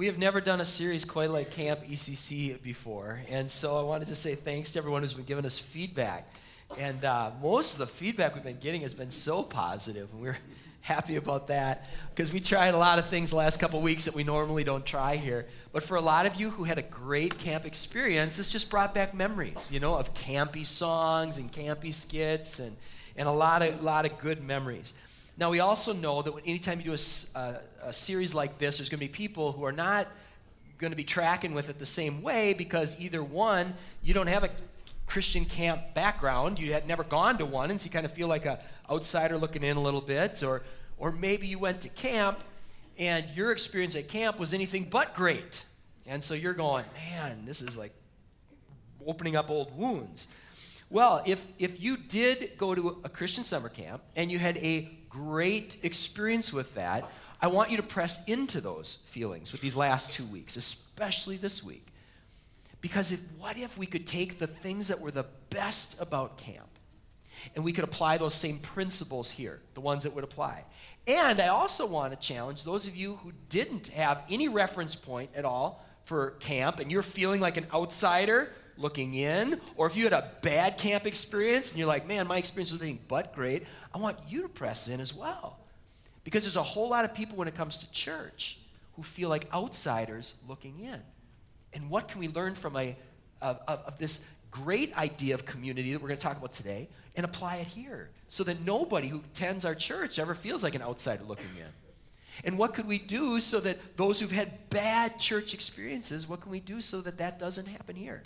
[0.00, 4.08] we have never done a series quite like Camp ECC before, and so I wanted
[4.08, 6.32] to say thanks to everyone who's been giving us feedback.
[6.78, 10.38] And uh, most of the feedback we've been getting has been so positive, and we're
[10.80, 14.14] happy about that because we tried a lot of things the last couple weeks that
[14.14, 15.46] we normally don't try here.
[15.70, 18.94] But for a lot of you who had a great camp experience, this just brought
[18.94, 22.74] back memories, you know, of campy songs and campy skits and,
[23.18, 24.94] and a lot of, lot of good memories.
[25.40, 28.90] Now, we also know that anytime you do a, a, a series like this, there's
[28.90, 30.06] going to be people who are not
[30.76, 33.72] going to be tracking with it the same way because either one,
[34.02, 34.50] you don't have a
[35.06, 38.28] Christian camp background, you had never gone to one, and so you kind of feel
[38.28, 40.62] like a outsider looking in a little bit, or,
[40.98, 42.40] or maybe you went to camp
[42.98, 45.64] and your experience at camp was anything but great.
[46.06, 47.94] And so you're going, man, this is like
[49.06, 50.28] opening up old wounds.
[50.90, 54.99] Well, if, if you did go to a Christian summer camp and you had a
[55.10, 57.10] great experience with that,
[57.42, 61.62] I want you to press into those feelings with these last two weeks, especially this
[61.62, 61.86] week.
[62.80, 66.68] Because if, what if we could take the things that were the best about camp
[67.54, 70.64] and we could apply those same principles here, the ones that would apply?
[71.06, 75.30] And I also want to challenge those of you who didn't have any reference point
[75.34, 80.04] at all for camp and you're feeling like an outsider looking in, or if you
[80.04, 83.64] had a bad camp experience and you're like, man, my experience was anything but great,
[83.94, 85.58] I want you to press in as well.
[86.24, 88.58] Because there's a whole lot of people when it comes to church
[88.96, 91.00] who feel like outsiders looking in.
[91.72, 92.96] And what can we learn from a,
[93.40, 96.88] of, of, of this great idea of community that we're going to talk about today
[97.16, 100.82] and apply it here so that nobody who attends our church ever feels like an
[100.82, 101.66] outsider looking in?
[102.44, 106.50] And what could we do so that those who've had bad church experiences, what can
[106.50, 108.22] we do so that that doesn't happen here?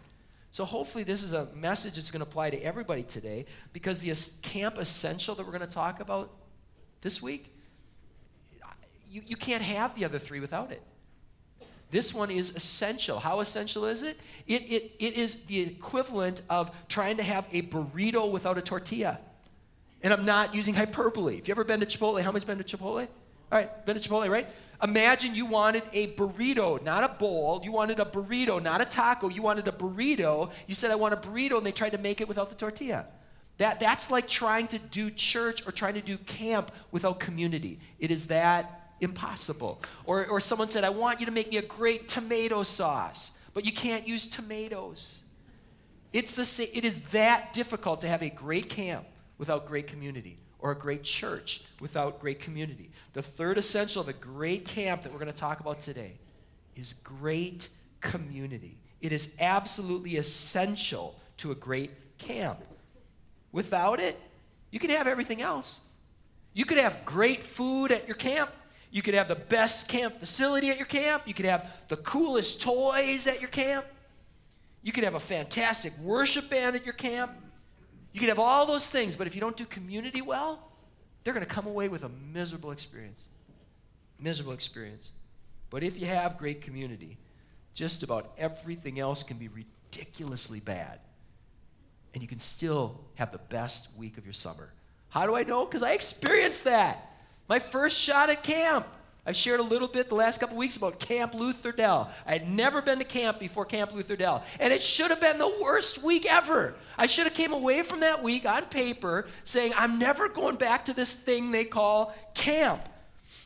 [0.55, 4.15] So hopefully this is a message that's going to apply to everybody today because the
[4.41, 6.31] camp essential that we're going to talk about
[7.01, 7.53] this week,
[9.11, 10.81] you, you can't have the other three without it.
[11.91, 13.19] This one is essential.
[13.19, 14.17] How essential is it?
[14.47, 14.93] It, it?
[15.01, 19.19] it is the equivalent of trying to have a burrito without a tortilla.
[20.05, 21.37] And I'm not using hyperbole.
[21.37, 23.09] If you ever been to Chipotle, how many's been to Chipotle?
[23.51, 24.47] All right, been to Chipotle, right?
[24.83, 27.61] Imagine you wanted a burrito, not a bowl.
[27.63, 29.29] You wanted a burrito, not a taco.
[29.29, 30.51] You wanted a burrito.
[30.67, 33.07] You said, I want a burrito, and they tried to make it without the tortilla.
[33.59, 37.79] That, that's like trying to do church or trying to do camp without community.
[37.99, 39.81] It is that impossible.
[40.05, 43.65] Or, or someone said, I want you to make me a great tomato sauce, but
[43.65, 45.23] you can't use tomatoes.
[46.13, 49.07] It's the it is that difficult to have a great camp
[49.39, 52.91] without great community or a great church without great community.
[53.13, 56.15] The third essential of a great camp that we're going to talk about today
[56.75, 57.69] is great
[58.01, 58.79] community.
[59.03, 62.61] It is absolutely essential to a great camp.
[63.53, 64.19] Without it,
[64.71, 65.81] you can have everything else.
[66.55, 68.51] You could have great food at your camp.
[68.91, 71.25] You could have the best camp facility at your camp.
[71.27, 73.85] You could have the coolest toys at your camp.
[74.83, 77.33] You could have a fantastic worship band at your camp.
[78.15, 80.71] You can have all those things, but if you don't do community well,
[81.25, 83.29] they're going to come away with a miserable experience.
[84.21, 85.11] Miserable experience.
[85.69, 87.19] But if you have great community,
[87.75, 91.01] just about everything else can be ridiculously bad.
[92.15, 94.73] And you can still have the best week of your summer.
[95.09, 95.67] How do I know?
[95.67, 97.11] Because I experienced that.
[97.49, 98.87] My first shot at camp.
[99.27, 102.09] I've shared a little bit the last couple weeks about Camp Lutherdale.
[102.27, 105.53] I had never been to camp before Camp Lutherdale, and it should have been the
[105.63, 106.75] worst week ever.
[106.99, 110.85] I should have came away from that week on paper saying, I'm never going back
[110.87, 112.87] to this thing they call camp.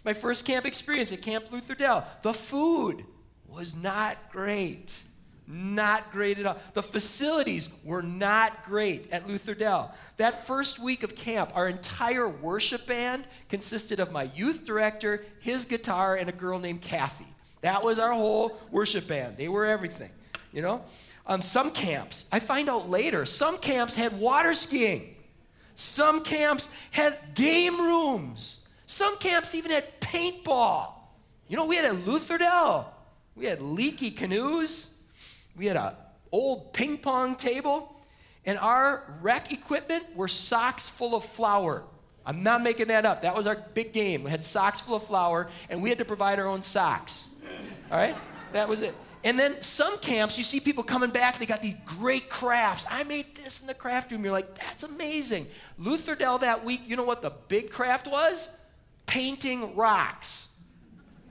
[0.04, 2.04] My first camp experience at Camp Lutherdale.
[2.22, 3.04] The food
[3.46, 5.02] was not great.
[5.50, 6.58] Not great at all.
[6.74, 9.90] The facilities were not great at Lutherdale.
[10.18, 15.64] That first week of camp, our entire worship band consisted of my youth director, his
[15.64, 17.26] guitar, and a girl named Kathy.
[17.62, 19.38] That was our whole worship band.
[19.38, 20.10] They were everything,
[20.52, 20.82] you know?
[21.26, 25.14] On some camps, I find out later, some camps had water skiing.
[25.74, 28.66] Some camps had game rooms.
[28.84, 30.92] Some camps even had paintball.
[31.48, 32.84] You know, we had at Lutherdale,
[33.34, 34.97] we had leaky canoes
[35.58, 35.92] we had an
[36.32, 37.94] old ping pong table,
[38.46, 41.82] and our rec equipment were socks full of flour.
[42.24, 43.22] I'm not making that up.
[43.22, 44.22] That was our big game.
[44.22, 47.30] We had socks full of flour, and we had to provide our own socks.
[47.90, 48.16] All right?
[48.52, 48.94] That was it.
[49.24, 52.86] And then some camps, you see people coming back, they got these great crafts.
[52.88, 54.22] I made this in the craft room.
[54.22, 55.48] You're like, that's amazing.
[55.80, 58.50] Lutherdale that week, you know what the big craft was?
[59.06, 60.56] Painting rocks.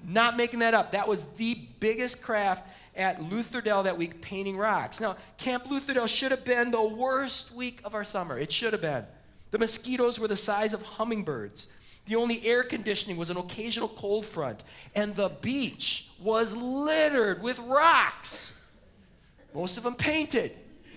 [0.05, 0.91] Not making that up.
[0.91, 4.99] That was the biggest craft at Lutherdale that week painting rocks.
[4.99, 8.37] Now, Camp Lutherdale should have been the worst week of our summer.
[8.37, 9.05] It should have been.
[9.51, 11.67] The mosquitoes were the size of hummingbirds.
[12.07, 14.63] The only air conditioning was an occasional cold front.
[14.95, 18.59] And the beach was littered with rocks.
[19.53, 20.51] Most of them painted.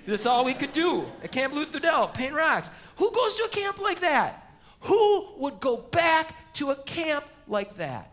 [0.07, 2.71] That's all we could do at Camp Lutherdale, paint rocks.
[2.97, 4.51] Who goes to a camp like that?
[4.81, 8.13] Who would go back to a camp like that?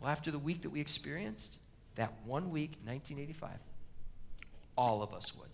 [0.00, 1.58] Well, after the week that we experienced,
[2.00, 3.50] that one week, 1985,
[4.74, 5.50] all of us would.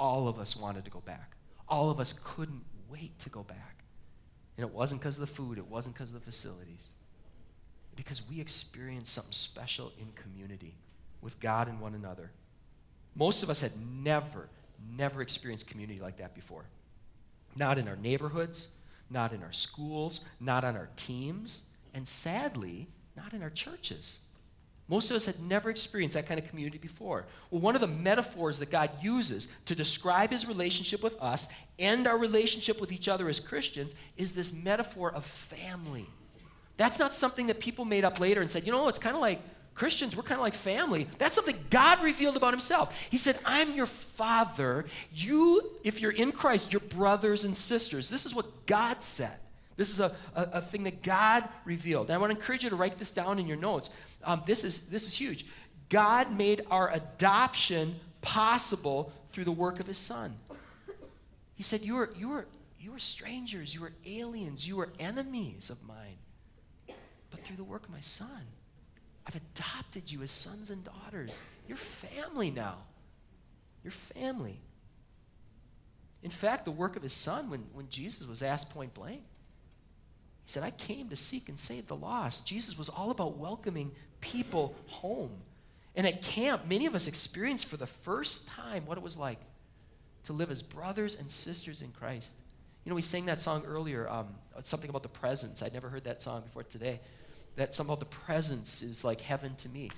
[0.00, 1.36] All of us wanted to go back.
[1.68, 3.84] All of us couldn't wait to go back.
[4.56, 6.88] And it wasn't because of the food, it wasn't because of the facilities.
[7.96, 10.78] Because we experienced something special in community
[11.20, 12.30] with God and one another.
[13.14, 13.72] Most of us had
[14.02, 14.48] never,
[14.96, 16.64] never experienced community like that before.
[17.56, 18.70] Not in our neighborhoods,
[19.10, 24.20] not in our schools, not on our teams, and sadly, not in our churches.
[24.88, 27.24] Most of us had never experienced that kind of community before.
[27.50, 31.48] Well, one of the metaphors that God uses to describe his relationship with us
[31.78, 36.06] and our relationship with each other as Christians is this metaphor of family.
[36.76, 39.22] That's not something that people made up later and said, you know, it's kind of
[39.22, 39.40] like
[39.74, 41.06] Christians, we're kind of like family.
[41.18, 42.96] That's something God revealed about himself.
[43.10, 44.86] He said, I'm your father.
[45.12, 48.08] You, if you're in Christ, you're brothers and sisters.
[48.08, 49.36] This is what God said.
[49.76, 52.06] This is a, a, a thing that God revealed.
[52.06, 53.90] And I want to encourage you to write this down in your notes.
[54.26, 55.46] Um, this, is, this is huge.
[55.88, 60.34] God made our adoption possible through the work of his son.
[61.54, 62.46] He said, You are, you are,
[62.80, 66.18] you are strangers, you are aliens, you are enemies of mine.
[67.30, 68.42] But through the work of my son,
[69.26, 71.42] I've adopted you as sons and daughters.
[71.68, 72.76] You're family now.
[73.82, 74.60] You're family.
[76.22, 79.22] In fact, the work of his son, when, when Jesus was asked point blank,
[80.44, 82.46] he said, I came to seek and save the lost.
[82.46, 83.90] Jesus was all about welcoming
[84.32, 85.30] people home.
[85.94, 89.38] And at camp, many of us experienced for the first time what it was like
[90.24, 92.34] to live as brothers and sisters in Christ.
[92.84, 94.28] You know, we sang that song earlier, um,
[94.62, 95.62] something about the presence.
[95.62, 97.00] I'd never heard that song before today.
[97.56, 99.90] That somehow the presence is like heaven to me.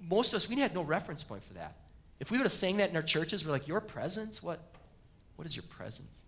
[0.00, 1.76] Most of us, we had no reference point for that.
[2.18, 4.42] If we would have sang that in our churches, we're like, Your presence?
[4.42, 4.60] What,
[5.36, 6.22] what is your presence?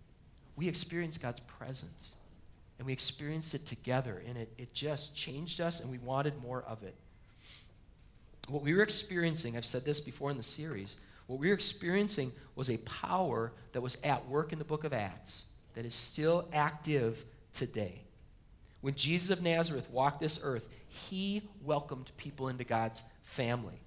[0.55, 2.15] We experience God's presence.
[2.77, 6.63] And we experienced it together, and it, it just changed us, and we wanted more
[6.67, 6.95] of it.
[8.47, 10.97] What we were experiencing, I've said this before in the series,
[11.27, 14.93] what we were experiencing was a power that was at work in the book of
[14.93, 18.01] Acts that is still active today.
[18.81, 23.81] When Jesus of Nazareth walked this earth, he welcomed people into God's family.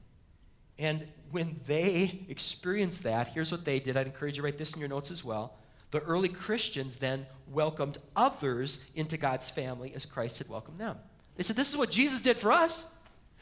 [0.79, 3.97] And when they experienced that, here's what they did.
[3.97, 5.57] I'd encourage you to write this in your notes as well.
[5.91, 10.97] The early Christians then welcomed others into God's family as Christ had welcomed them.
[11.37, 12.95] They said, This is what Jesus did for us.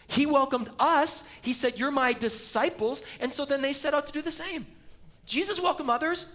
[0.08, 1.25] He welcomed us.
[1.43, 3.02] He said, You're my disciples.
[3.20, 4.66] And so then they set out to do the same.
[5.26, 6.26] Jesus welcomed others.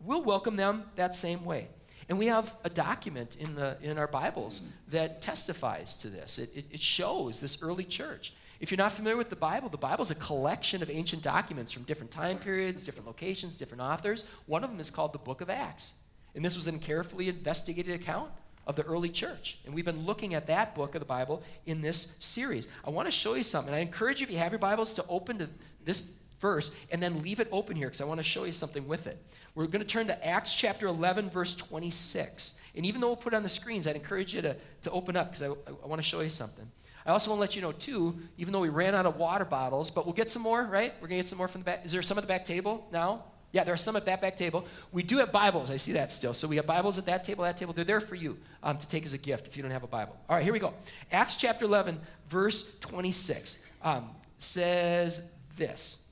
[0.00, 1.68] We'll welcome them that same way.
[2.08, 6.38] And we have a document in, the, in our Bibles that testifies to this.
[6.38, 8.34] It, it, it shows this early church.
[8.60, 11.72] If you're not familiar with the Bible, the Bible is a collection of ancient documents
[11.72, 14.24] from different time periods, different locations, different authors.
[14.46, 15.94] One of them is called the Book of Acts.
[16.34, 18.30] And this was a carefully investigated account
[18.66, 19.58] of the early church.
[19.64, 22.68] And we've been looking at that book of the Bible in this series.
[22.84, 23.74] I want to show you something.
[23.74, 25.48] I encourage you, if you have your Bibles, to open to
[25.84, 28.86] this verse and then leave it open here because I want to show you something
[28.86, 29.16] with it.
[29.54, 32.58] We're going to turn to Acts chapter 11, verse 26.
[32.74, 35.16] And even though we'll put it on the screens, I'd encourage you to, to open
[35.16, 35.48] up because I,
[35.82, 36.66] I want to show you something.
[37.04, 39.44] I also want to let you know, too, even though we ran out of water
[39.44, 40.94] bottles, but we'll get some more, right?
[41.00, 41.84] We're going to get some more from the back.
[41.84, 43.24] Is there some at the back table now?
[43.52, 44.66] Yeah, there are some at that back table.
[44.92, 45.70] We do have Bibles.
[45.70, 46.32] I see that still.
[46.32, 47.74] So we have Bibles at that table, that table.
[47.74, 49.88] They're there for you um, to take as a gift if you don't have a
[49.88, 50.16] Bible.
[50.28, 50.72] All right, here we go.
[51.12, 56.02] Acts chapter 11, verse 26 um, says this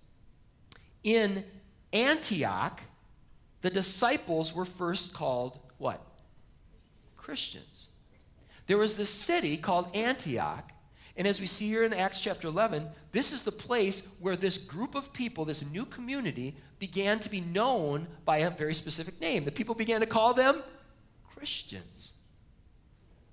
[1.03, 1.45] In
[1.95, 2.79] Antioch,
[3.63, 6.01] the disciples were first called what?
[7.17, 7.89] Christians.
[8.67, 10.71] There was this city called Antioch
[11.17, 14.59] and as we see here in Acts chapter 11, this is the place where this
[14.59, 19.45] group of people, this new community, began to be known by a very specific name.
[19.45, 20.63] The people began to call them
[21.35, 22.15] Christians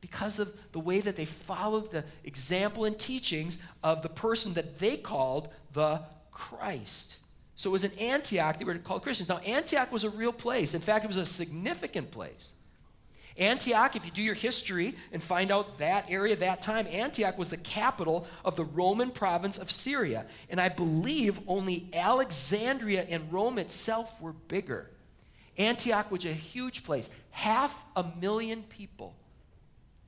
[0.02, 4.80] because of the way that they followed the example and teachings of the person that
[4.80, 7.20] they called the Christ.
[7.56, 9.30] So it was in Antioch they were called Christians.
[9.30, 10.74] Now, Antioch was a real place.
[10.74, 12.54] In fact, it was a significant place.
[13.38, 17.50] Antioch, if you do your history and find out that area, that time, Antioch was
[17.50, 20.26] the capital of the Roman province of Syria.
[20.50, 24.90] And I believe only Alexandria and Rome itself were bigger.
[25.58, 29.16] Antioch was a huge place, half a million people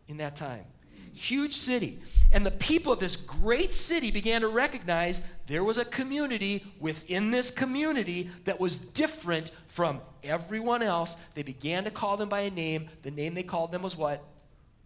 [0.07, 0.65] in that time.
[1.13, 1.99] Huge city.
[2.31, 7.31] And the people of this great city began to recognize there was a community within
[7.31, 11.17] this community that was different from everyone else.
[11.33, 12.89] They began to call them by a name.
[13.03, 14.23] The name they called them was what?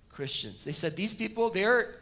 [0.10, 0.64] Christians.
[0.64, 1.96] They said, These people, they're,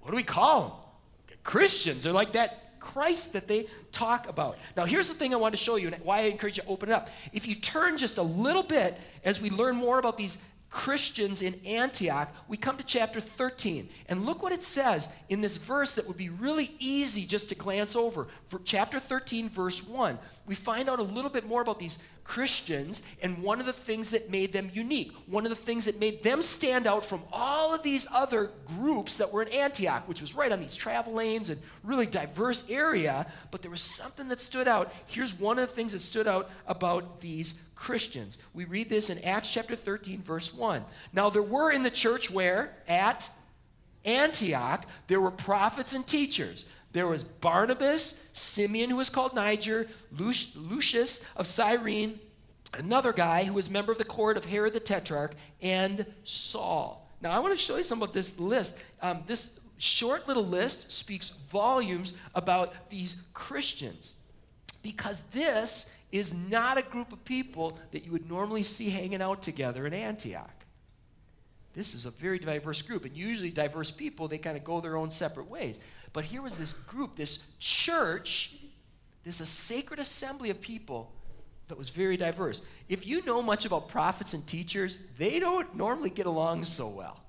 [0.00, 1.36] what do we call them?
[1.42, 2.04] Christians.
[2.04, 4.56] They're like that Christ that they talk about.
[4.76, 6.68] Now, here's the thing I want to show you and why I encourage you to
[6.68, 7.08] open it up.
[7.32, 10.38] If you turn just a little bit as we learn more about these
[10.70, 13.88] Christians in Antioch, we come to chapter 13.
[14.08, 17.54] And look what it says in this verse that would be really easy just to
[17.54, 18.26] glance over.
[18.48, 20.18] For chapter 13, verse 1.
[20.46, 24.10] We find out a little bit more about these Christians and one of the things
[24.12, 27.74] that made them unique, one of the things that made them stand out from all
[27.74, 31.50] of these other groups that were in Antioch, which was right on these travel lanes
[31.50, 34.92] and really diverse area, but there was something that stood out.
[35.06, 38.38] Here's one of the things that stood out about these Christians.
[38.54, 40.84] We read this in Acts chapter 13, verse 1.
[41.12, 42.76] Now, there were in the church where?
[42.88, 43.28] At
[44.04, 46.64] Antioch, there were prophets and teachers.
[46.96, 52.18] There was Barnabas, Simeon, who was called Niger, Lucius of Cyrene,
[52.72, 57.06] another guy who was member of the court of Herod the Tetrarch, and Saul.
[57.20, 58.78] Now, I want to show you some of this list.
[59.02, 64.14] Um, this short little list speaks volumes about these Christians
[64.82, 69.42] because this is not a group of people that you would normally see hanging out
[69.42, 70.64] together in Antioch.
[71.74, 74.96] This is a very diverse group, and usually diverse people, they kind of go their
[74.96, 75.78] own separate ways.
[76.16, 78.54] But here was this group, this church,
[79.22, 81.12] this a sacred assembly of people
[81.68, 82.62] that was very diverse.
[82.88, 87.20] If you know much about prophets and teachers, they don't normally get along so well.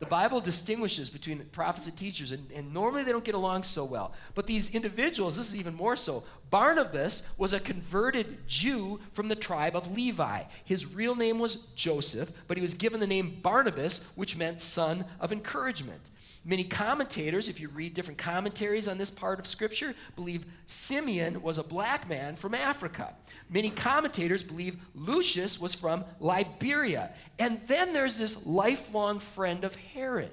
[0.00, 3.84] The Bible distinguishes between prophets and teachers, and, and, normally they don't get along so
[3.84, 4.12] well.
[4.34, 6.24] But these individuals, this is even more so.
[6.50, 10.42] Barnabas was a converted Jew from the tribe of Levi.
[10.64, 15.04] His real name was Joseph, but he was given the name Barnabas, which meant son
[15.20, 16.10] of encouragement.
[16.44, 21.56] Many commentators, if you read different commentaries on this part of Scripture, believe Simeon was
[21.56, 23.14] a black man from Africa.
[23.48, 27.10] Many commentators believe Lucius was from Liberia.
[27.38, 30.32] And then there's this lifelong friend of Herod.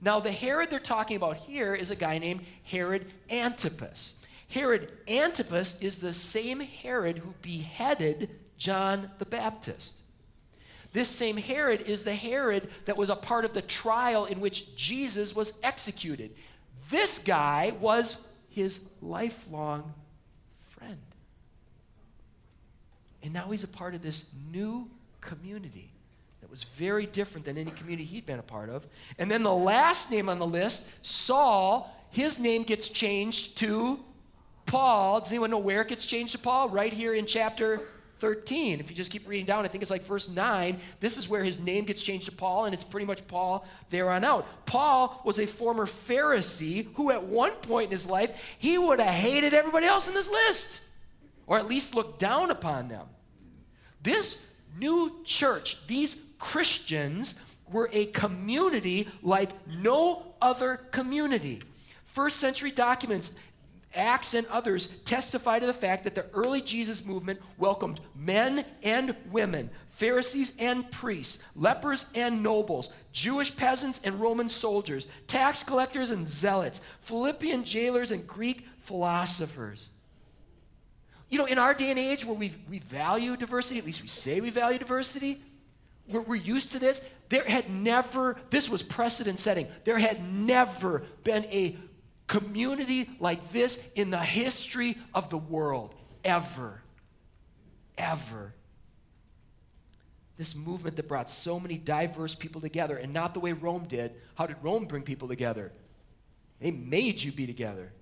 [0.00, 4.24] Now, the Herod they're talking about here is a guy named Herod Antipas.
[4.48, 10.03] Herod Antipas is the same Herod who beheaded John the Baptist.
[10.94, 14.76] This same Herod is the Herod that was a part of the trial in which
[14.76, 16.30] Jesus was executed.
[16.88, 19.92] This guy was his lifelong
[20.68, 21.00] friend.
[23.24, 24.88] And now he's a part of this new
[25.20, 25.90] community
[26.40, 28.86] that was very different than any community he'd been a part of.
[29.18, 33.98] And then the last name on the list, Saul, his name gets changed to
[34.66, 35.18] Paul.
[35.18, 36.68] Does anyone know where it gets changed to Paul?
[36.68, 37.80] Right here in chapter
[38.24, 38.80] 13.
[38.80, 40.78] If you just keep reading down, I think it's like verse 9.
[40.98, 44.10] This is where his name gets changed to Paul, and it's pretty much Paul there
[44.10, 44.46] on out.
[44.64, 49.14] Paul was a former Pharisee who, at one point in his life, he would have
[49.14, 50.80] hated everybody else in this list,
[51.46, 53.06] or at least looked down upon them.
[54.00, 54.38] This
[54.78, 57.38] new church, these Christians,
[57.70, 59.50] were a community like
[59.82, 61.60] no other community.
[62.06, 63.32] First century documents
[63.94, 69.14] Acts and others testify to the fact that the early Jesus movement welcomed men and
[69.30, 76.28] women, Pharisees and priests, lepers and nobles, Jewish peasants and Roman soldiers, tax collectors and
[76.28, 79.90] zealots, Philippian jailers and Greek philosophers.
[81.28, 84.08] You know, in our day and age where we, we value diversity, at least we
[84.08, 85.40] say we value diversity,
[86.08, 87.08] we're, we're used to this.
[87.28, 91.76] There had never, this was precedent setting, there had never been a
[92.26, 96.82] community like this in the history of the world, ever.
[97.98, 98.54] Ever.
[100.36, 104.12] This movement that brought so many diverse people together, and not the way Rome did.
[104.34, 105.72] How did Rome bring people together?
[106.60, 107.92] They made you be together.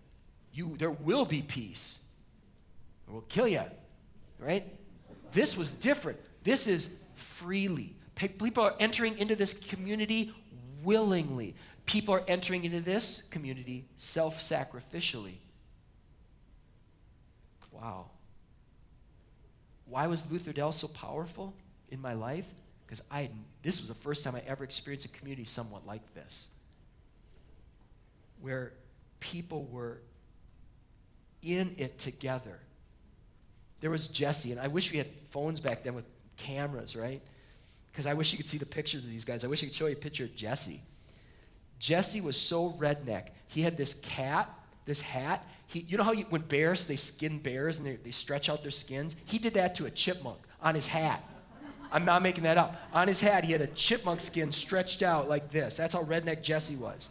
[0.52, 2.08] You, there will be peace.
[3.06, 3.62] Or we'll kill you.
[4.38, 4.64] Right?
[5.32, 6.18] This was different.
[6.42, 7.94] This is freely.
[8.14, 10.32] People are entering into this community
[10.82, 11.54] willingly.
[11.86, 15.34] People are entering into this community self sacrificially.
[17.72, 18.06] Wow.
[19.86, 21.54] Why was Lutherdale so powerful
[21.90, 22.46] in my life?
[22.86, 23.30] Because I
[23.62, 26.48] this was the first time I ever experienced a community somewhat like this.
[28.40, 28.72] Where
[29.20, 29.98] people were
[31.42, 32.58] in it together.
[33.80, 36.04] There was Jesse, and I wish we had phones back then with
[36.36, 37.20] cameras, right?
[37.92, 39.44] Because I wish you could see the pictures of these guys.
[39.44, 40.80] I wish I could show you a picture of Jesse.
[41.78, 43.28] Jesse was so redneck.
[43.48, 44.48] He had this cat,
[44.86, 45.46] this hat.
[45.66, 48.62] He, you know how you, when bears, they skin bears and they, they stretch out
[48.62, 49.16] their skins?
[49.26, 51.22] He did that to a chipmunk on his hat.
[51.90, 52.80] I'm not making that up.
[52.94, 55.76] On his hat, he had a chipmunk skin stretched out like this.
[55.76, 57.10] That's how redneck Jesse was.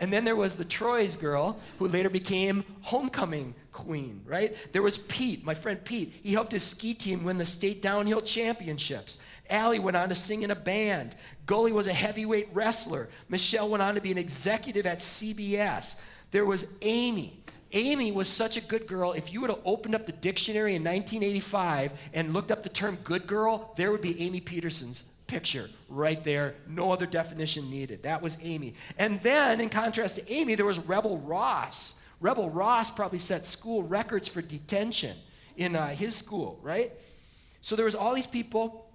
[0.00, 4.56] And then there was the Troy's girl, who later became homecoming queen, right?
[4.72, 6.12] There was Pete, my friend Pete.
[6.22, 9.18] He helped his ski team win the state downhill championships.
[9.50, 11.14] Allie went on to sing in a band.
[11.46, 13.08] Gully was a heavyweight wrestler.
[13.28, 16.00] Michelle went on to be an executive at CBS.
[16.30, 17.42] There was Amy.
[17.72, 19.12] Amy was such a good girl.
[19.12, 22.98] If you would have opened up the dictionary in 1985 and looked up the term
[23.04, 26.56] good girl, there would be Amy Peterson's picture right there.
[26.66, 28.02] No other definition needed.
[28.02, 28.74] That was Amy.
[28.98, 32.02] And then, in contrast to Amy, there was Rebel Ross.
[32.20, 35.16] Rebel Ross probably set school records for detention
[35.56, 36.92] in uh, his school, right?
[37.62, 38.89] So there was all these people,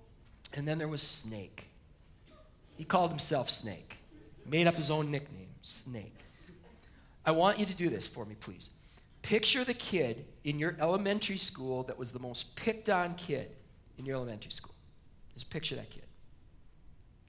[0.55, 1.67] and then there was Snake.
[2.77, 3.97] He called himself Snake,
[4.45, 6.17] made up his own nickname, Snake.
[7.25, 8.71] I want you to do this for me, please.
[9.21, 13.51] Picture the kid in your elementary school that was the most picked on kid
[13.97, 14.73] in your elementary school.
[15.33, 16.03] Just picture that kid.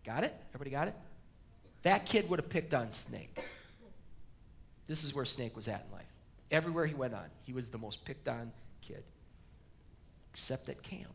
[0.04, 0.34] Got it?
[0.50, 0.94] Everybody got it?
[1.82, 3.44] That kid would have picked on Snake.
[4.86, 6.04] This is where Snake was at in life.
[6.50, 8.52] Everywhere he went on, he was the most picked on
[8.82, 9.02] kid,
[10.30, 11.12] except at camp.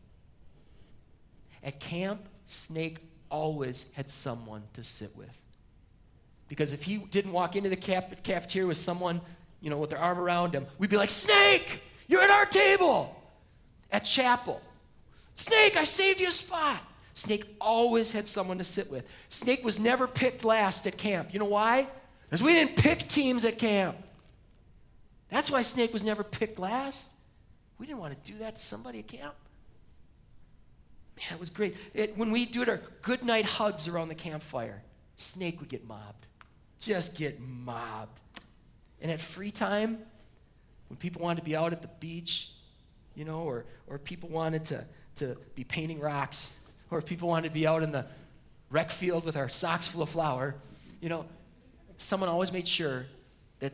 [1.62, 2.98] At camp, Snake
[3.30, 5.36] always had someone to sit with.
[6.48, 9.20] Because if he didn't walk into the cap- cafeteria with someone,
[9.60, 13.16] you know, with their arm around him, we'd be like, Snake, you're at our table
[13.90, 14.60] at chapel.
[15.34, 16.80] Snake, I saved you a spot.
[17.14, 19.08] Snake always had someone to sit with.
[19.28, 21.32] Snake was never picked last at camp.
[21.32, 21.86] You know why?
[22.28, 23.96] Because we didn't pick teams at camp.
[25.28, 27.10] That's why Snake was never picked last.
[27.78, 29.34] We didn't want to do that to somebody at camp.
[31.16, 31.76] Man, it was great.
[31.94, 34.82] It, when we did our good night hugs around the campfire,
[35.16, 36.26] Snake would get mobbed
[36.82, 38.20] just get mobbed.
[39.00, 39.98] And at free time,
[40.88, 42.50] when people wanted to be out at the beach,
[43.14, 44.84] you know, or, or people wanted to,
[45.16, 46.58] to be painting rocks,
[46.90, 48.04] or people wanted to be out in the
[48.70, 50.54] rec field with our socks full of flour,
[51.00, 51.24] you know,
[51.96, 53.06] someone always made sure
[53.60, 53.72] that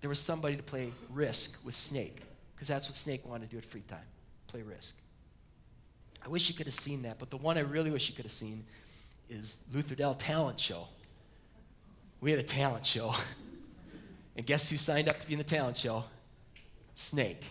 [0.00, 2.22] there was somebody to play risk with Snake,
[2.54, 3.98] because that's what Snake wanted to do at free time
[4.48, 4.98] play risk.
[6.28, 8.26] I wish you could have seen that, but the one I really wish you could
[8.26, 8.64] have seen
[9.30, 10.86] is Lutherdale Talent Show
[12.20, 13.14] we had a talent show.
[14.36, 16.04] And guess who signed up to be in the talent show?
[16.94, 17.44] Snake.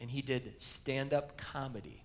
[0.00, 2.02] And he did stand up comedy.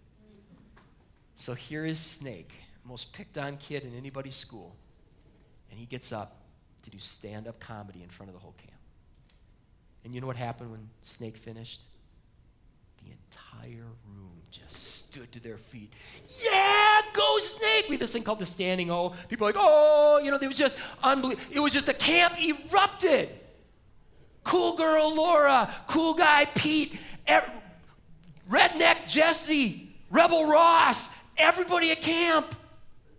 [1.38, 2.52] So here is Snake,
[2.84, 4.76] most picked on kid in anybody's school.
[5.72, 6.42] And he gets up
[6.84, 8.82] to do stand up comedy in front of the whole camp.
[10.04, 11.80] And you know what happened when Snake finished?
[13.02, 15.92] The entire room just stood to their feet.
[16.44, 17.86] Yeah, go Snake!
[17.88, 19.14] We had this thing called the standing O.
[19.28, 21.44] People were like, oh, you know, it was just unbelievable.
[21.52, 23.30] It was just a camp erupted.
[24.44, 26.98] Cool girl Laura, cool guy Pete,
[27.30, 27.44] er,
[28.50, 32.56] redneck Jesse, rebel Ross, everybody at camp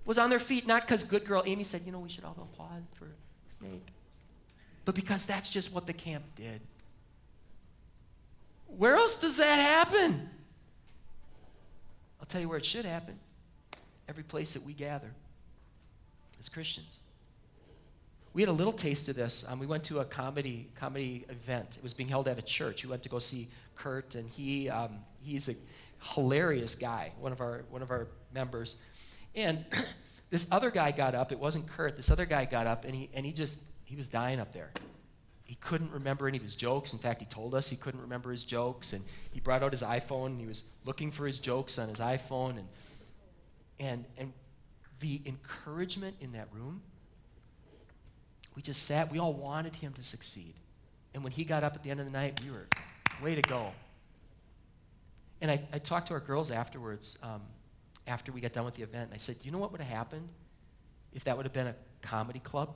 [0.07, 2.33] was on their feet, not because good girl Amy said, you know, we should all
[2.33, 3.09] go applaud for
[3.51, 3.87] Snake,
[4.87, 6.63] but because that's just what the camp did.
[8.67, 10.31] Where else does that happen?
[12.29, 13.19] Tell you where it should happen
[14.09, 15.11] every place that we gather
[16.39, 17.01] as Christians.
[18.35, 19.45] We had a little taste of this.
[19.49, 21.77] Um, we went to a comedy comedy event.
[21.77, 22.85] It was being held at a church.
[22.85, 25.55] We went to go see Kurt, and he um, he's a
[26.15, 28.77] hilarious guy, one of our one of our members.
[29.35, 29.65] And
[30.31, 31.33] this other guy got up.
[31.33, 31.97] It wasn't Kurt.
[31.97, 34.71] This other guy got up, and he and he just he was dying up there
[35.49, 36.93] he couldn't remember any of his jokes.
[36.93, 38.93] In fact, he told us he couldn't remember his jokes.
[38.93, 42.01] And he brought out his iPhone and he was looking for his jokes on his
[42.01, 42.59] iPhone.
[42.59, 42.69] And,
[43.81, 44.33] and, and
[45.01, 46.83] the encouragement in that room,
[48.55, 50.53] we just sat, we all wanted him to succeed.
[51.15, 52.67] And when he got up at the end of the night, we were,
[53.23, 53.73] way to go.
[55.41, 57.41] And I, I talked to our girls afterwards, um,
[58.07, 59.91] after we got done with the event, and I said, you know what would have
[59.91, 60.29] happened
[61.15, 62.75] if that would have been a comedy club?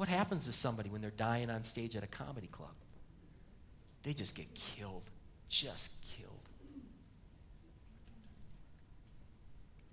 [0.00, 2.72] What happens to somebody when they're dying on stage at a comedy club?
[4.02, 5.02] They just get killed.
[5.50, 6.48] Just killed.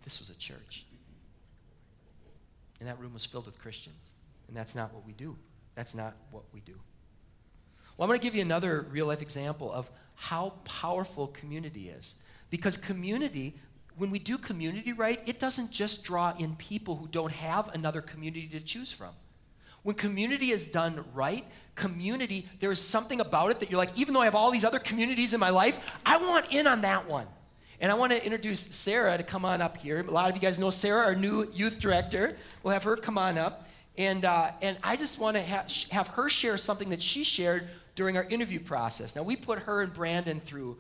[0.06, 0.86] This was a church.
[2.80, 4.14] And that room was filled with Christians.
[4.48, 5.36] And that's not what we do.
[5.76, 6.80] That's not what we do.
[7.98, 12.16] Well, I'm going to give you another real life example of how powerful community is.
[12.50, 13.58] Because community,
[13.98, 18.02] when we do community right, it doesn't just draw in people who don't have another
[18.02, 19.12] community to choose from.
[19.84, 24.14] When community is done right, community, there is something about it that you're like, even
[24.14, 27.08] though I have all these other communities in my life, I want in on that
[27.08, 27.28] one.
[27.80, 30.00] And I want to introduce Sarah to come on up here.
[30.00, 32.36] A lot of you guys know Sarah, our new youth director.
[32.64, 33.68] We'll have her come on up.
[33.98, 37.68] And, uh, and I just want to ha- have her share something that she shared
[37.96, 39.16] during our interview process.
[39.16, 40.78] Now, we put her and Brandon through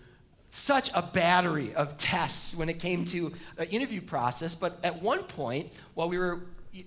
[0.50, 4.56] such a battery of tests when it came to an interview process.
[4.56, 6.42] But at one point, while we were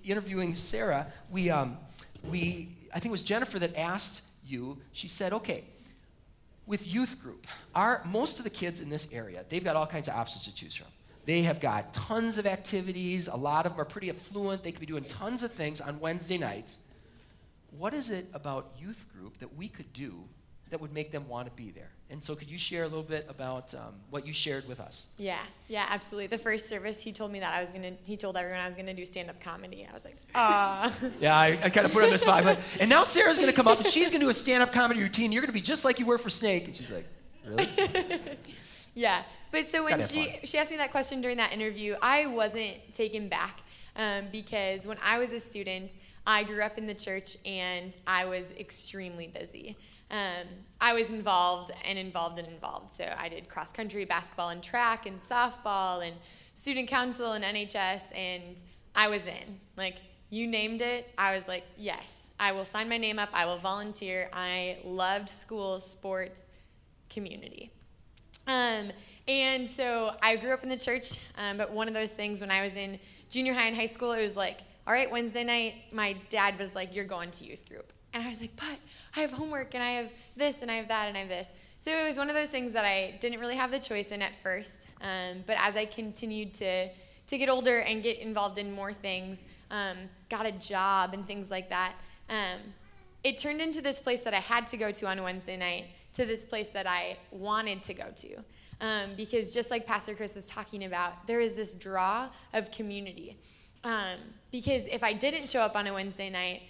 [0.05, 1.77] interviewing Sarah, we, um,
[2.28, 5.64] we I think it was Jennifer that asked you, she said, okay,
[6.66, 10.09] with youth group, our, most of the kids in this area, they've got all kinds
[10.09, 10.88] of options to choose from.
[11.26, 13.28] They have got tons of activities.
[13.28, 14.62] A lot of them are pretty affluent.
[14.62, 16.78] They could be doing tons of things on Wednesday nights.
[17.76, 20.14] What is it about youth group that we could do
[20.70, 21.90] that would make them want to be there?
[22.09, 25.06] And so, could you share a little bit about um, what you shared with us?
[25.16, 26.26] Yeah, yeah, absolutely.
[26.26, 27.92] The first service, he told me that I was gonna.
[28.04, 29.87] He told everyone I was gonna do stand-up comedy.
[29.88, 30.92] I was like, ah.
[31.20, 32.44] yeah, I, I kind of put on the spot.
[32.44, 35.30] But, and now Sarah's gonna come up and she's gonna do a stand-up comedy routine.
[35.30, 36.64] You're gonna be just like you were for Snake.
[36.64, 37.06] And she's like,
[37.46, 37.68] really?
[38.94, 42.92] yeah, but so when she she asked me that question during that interview, I wasn't
[42.92, 43.61] taken back
[43.96, 45.92] um, because when I was a student,
[46.26, 49.76] I grew up in the church and I was extremely busy.
[50.11, 50.46] Um,
[50.81, 52.92] I was involved and involved and involved.
[52.92, 56.16] So I did cross country, basketball, and track, and softball, and
[56.55, 58.57] student council, and NHS, and
[58.94, 59.61] I was in.
[59.77, 59.96] Like,
[60.31, 63.59] you named it, I was like, yes, I will sign my name up, I will
[63.59, 64.31] volunteer.
[64.33, 66.42] I loved school, sports,
[67.09, 67.73] community.
[68.46, 68.92] Um,
[69.27, 72.51] and so I grew up in the church, um, but one of those things when
[72.51, 75.75] I was in junior high and high school, it was like, all right, Wednesday night,
[75.92, 77.92] my dad was like, you're going to youth group.
[78.12, 78.79] And I was like, but
[79.16, 81.49] I have homework and I have this and I have that and I have this.
[81.81, 84.20] So it was one of those things that I didn't really have the choice in
[84.20, 84.87] at first.
[85.01, 89.44] Um, but as I continued to, to get older and get involved in more things,
[89.70, 89.96] um,
[90.29, 91.94] got a job and things like that,
[92.29, 92.61] um,
[93.25, 96.27] it turned into this place that I had to go to on Wednesday night to
[96.27, 98.37] this place that I wanted to go to.
[98.83, 103.37] Um, because just like Pastor Chris was talking about, there is this draw of community.
[103.85, 104.18] Um,
[104.51, 106.62] because if I didn't show up on a Wednesday night,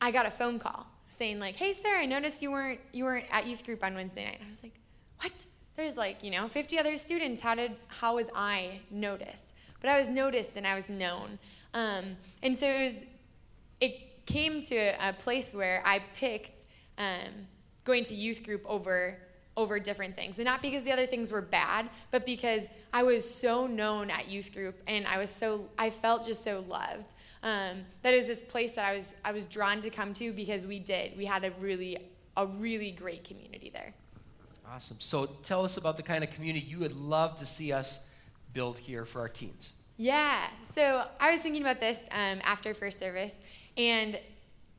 [0.00, 3.26] I got a phone call saying like, "Hey, Sarah, I noticed you weren't you weren't
[3.30, 4.74] at youth group on Wednesday night." I was like,
[5.20, 5.32] "What?
[5.76, 7.40] There's like you know 50 other students.
[7.40, 11.38] How did how was I noticed?" But I was noticed and I was known,
[11.74, 12.94] um, and so it was.
[13.80, 16.64] It came to a place where I picked
[16.98, 17.46] um,
[17.84, 19.16] going to youth group over
[19.56, 23.28] over different things, and not because the other things were bad, but because I was
[23.28, 27.12] so known at youth group, and I was so I felt just so loved.
[27.42, 30.66] Um, that is this place that I was I was drawn to come to because
[30.66, 31.16] we did.
[31.16, 31.98] We had a really
[32.36, 33.94] a really great community there.
[34.70, 34.98] Awesome.
[35.00, 38.10] So tell us about the kind of community you would love to see us
[38.52, 39.74] build here for our teens.
[39.96, 40.46] Yeah.
[40.62, 43.34] So I was thinking about this um, after first service,
[43.76, 44.18] and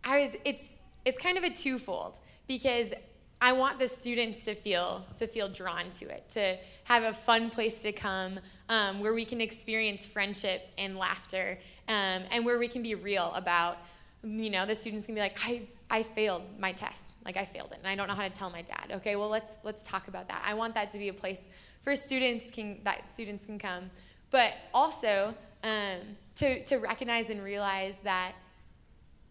[0.03, 2.93] I was it's it's kind of a twofold because
[3.41, 7.49] I want the students to feel to feel drawn to it, to have a fun
[7.49, 12.67] place to come um, where we can experience friendship and laughter um, and where we
[12.67, 13.77] can be real about,
[14.23, 17.71] you know, the students can be like, I, I failed my test, like I failed
[17.71, 18.91] it, and I don't know how to tell my dad.
[18.97, 20.43] Okay, well let's let's talk about that.
[20.45, 21.45] I want that to be a place
[21.81, 23.89] for students can that students can come,
[24.29, 25.97] but also um,
[26.35, 28.33] to to recognize and realize that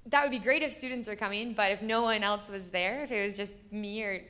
[0.06, 3.02] that would be great if students were coming, but if no one else was there,
[3.04, 4.22] if it was just me or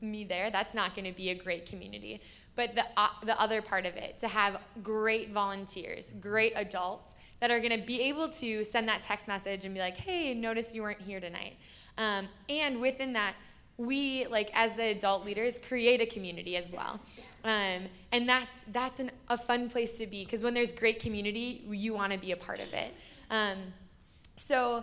[0.00, 2.20] me there, that's not going to be a great community.
[2.54, 7.50] But the uh, the other part of it, to have great volunteers, great adults that
[7.50, 10.74] are going to be able to send that text message and be like, hey, notice
[10.74, 11.56] you weren't here tonight.
[11.98, 13.34] Um, and within that,
[13.78, 16.98] we like as the adult leaders create a community as well
[17.44, 21.62] um, and that's that's an, a fun place to be because when there's great community
[21.70, 22.94] you want to be a part of it
[23.30, 23.58] um,
[24.34, 24.82] so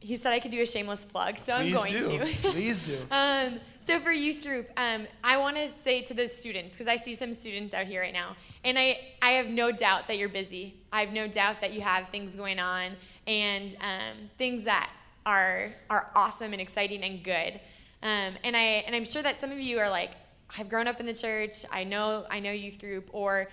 [0.00, 2.24] he said i could do a shameless plug so Please i'm going do.
[2.24, 2.98] to Please do.
[3.10, 6.96] um, so for youth group, um, I want to say to the students, because I
[6.96, 10.28] see some students out here right now, and I, I have no doubt that you're
[10.28, 10.74] busy.
[10.92, 12.92] I have no doubt that you have things going on
[13.26, 14.90] and um, things that
[15.24, 17.60] are, are awesome and exciting and good.
[18.02, 20.12] Um, and, I, and I'm sure that some of you are like,
[20.58, 23.48] I've grown up in the church, I know, I know youth group, or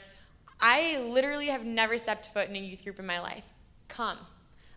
[0.59, 3.43] I literally have never stepped foot in a youth group in my life.
[3.87, 4.17] Come.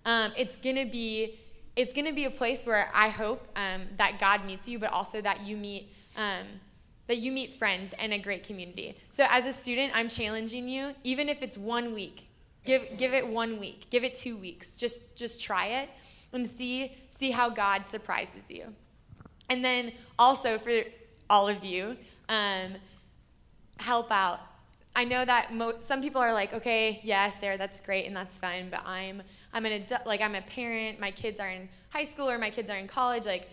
[0.04, 1.38] Um, it's going to be
[1.76, 4.90] it's going to be a place where I hope um, that God meets you, but
[4.90, 6.46] also that you meet um,
[7.06, 8.96] that you meet friends and a great community.
[9.10, 12.28] So as a student, I'm challenging you, even if it's one week,
[12.64, 14.76] give give it one week, give it two weeks.
[14.76, 15.90] Just just try it
[16.32, 18.74] and see see how God surprises you.
[19.48, 20.82] And then also for
[21.30, 21.96] all of you,
[22.28, 22.74] um,
[23.78, 24.40] help out.
[24.94, 28.38] I know that mo- some people are like, okay, yes, there, that's great and that's
[28.38, 29.22] fine, but I'm
[29.56, 32.50] I'm an adult, like I'm a parent, my kids are in high school or my
[32.50, 33.48] kids are in college, like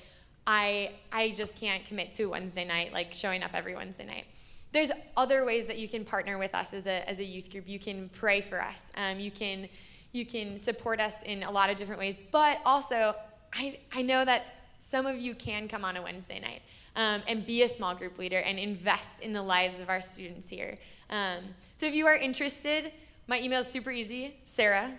[0.45, 4.25] I I just can't commit to Wednesday night, like showing up every Wednesday night.
[4.73, 7.69] There's other ways that you can partner with us as a as a youth group.
[7.69, 8.83] You can pray for us.
[8.95, 9.69] Um, you can
[10.11, 12.17] you can support us in a lot of different ways.
[12.31, 13.15] But also,
[13.53, 14.43] I I know that
[14.79, 16.63] some of you can come on a Wednesday night
[16.97, 20.49] um, and be a small group leader and invest in the lives of our students
[20.49, 20.77] here.
[21.09, 21.43] Um,
[21.75, 22.91] so if you are interested,
[23.27, 24.91] my email is super easy, Sarah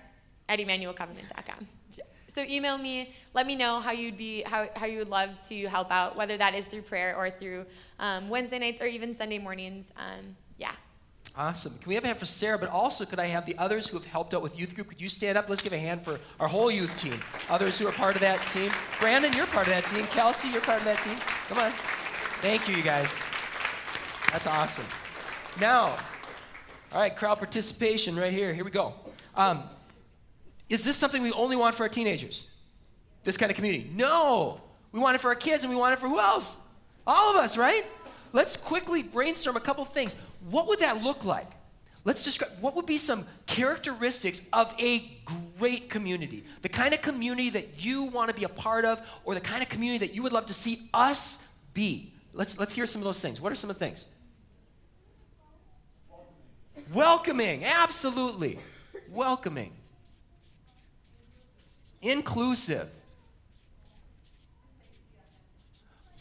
[0.49, 1.67] at emmanuelcovenant.com.
[2.35, 3.15] So email me.
[3.33, 6.37] Let me know how you'd be how, how you would love to help out, whether
[6.37, 7.65] that is through prayer or through
[8.01, 9.93] um, Wednesday nights or even Sunday mornings.
[9.97, 10.73] Um, yeah.
[11.37, 11.73] Awesome.
[11.79, 12.59] Can we have a hand for Sarah?
[12.59, 14.89] But also, could I have the others who have helped out with youth group?
[14.89, 15.49] Could you stand up?
[15.49, 17.19] Let's give a hand for our whole youth team.
[17.49, 18.71] Others who are part of that team.
[19.01, 20.07] Brandon, you're part of that team.
[20.07, 21.17] Kelsey, you're part of that team.
[21.49, 21.73] Come on.
[22.41, 23.25] Thank you, you guys.
[24.33, 24.87] That's awesome.
[25.61, 25.97] Now,
[26.93, 28.53] all right, crowd participation right here.
[28.53, 28.95] Here we go.
[29.37, 29.65] Um,
[30.69, 32.47] is this something we only want for our teenagers?
[33.23, 33.91] This kind of community?
[33.95, 34.61] No.
[34.93, 36.57] We want it for our kids and we want it for who else?
[37.07, 37.85] All of us, right?
[38.33, 40.15] Let's quickly brainstorm a couple things.
[40.51, 41.51] What would that look like?
[42.05, 45.11] Let's describe what would be some characteristics of a
[45.59, 46.45] great community.
[46.61, 49.63] The kind of community that you want to be a part of or the kind
[49.63, 51.39] of community that you would love to see us
[51.73, 52.13] be.
[52.35, 53.41] Let's let's hear some of those things.
[53.41, 54.07] What are some of the things?
[56.93, 58.59] Welcoming, absolutely.
[59.09, 59.73] Welcoming.
[62.05, 62.89] Inclusive.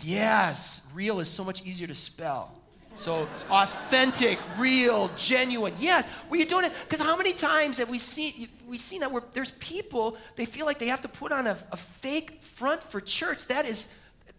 [0.02, 2.52] Yes, real is so much easier to spell.
[2.96, 5.74] So authentic, real, genuine.
[5.80, 6.74] Yes, were you doing it?
[6.84, 10.66] Because how many times have we seen we seen that where there's people they feel
[10.66, 13.46] like they have to put on a, a fake front for church.
[13.48, 13.90] That is,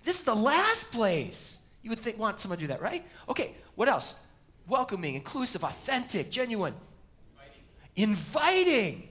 [0.04, 3.04] this is the last place you would think want someone to do that, right?
[3.28, 4.16] Okay, what else?
[4.68, 6.74] welcoming, inclusive, authentic, genuine,
[7.96, 8.66] inviting.
[8.76, 9.08] inviting.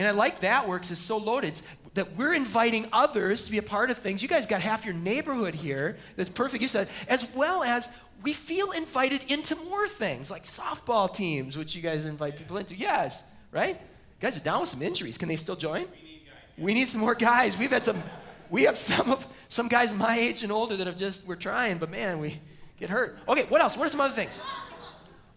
[0.00, 0.90] And I like that works.
[0.90, 1.48] It's so loaded.
[1.48, 4.22] It's that we're inviting others to be a part of things.
[4.22, 5.98] You guys got half your neighborhood here.
[6.16, 6.62] That's perfect.
[6.62, 7.90] You said, as well as
[8.22, 12.74] we feel invited into more things like softball teams, which you guys invite people into.
[12.74, 13.76] Yes, right?
[13.78, 15.18] You guys are down with some injuries.
[15.18, 15.82] Can they still join?
[15.82, 16.22] We need,
[16.56, 17.58] we need some more guys.
[17.58, 18.02] We've had some.
[18.48, 21.76] We have some of some guys my age and older that have just we're trying,
[21.76, 22.40] but man, we
[22.78, 23.18] get hurt.
[23.28, 23.76] Okay, what else?
[23.76, 24.40] What are some other things?